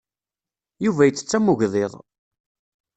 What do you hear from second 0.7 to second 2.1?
Yuba yettett am ugḍiḍ.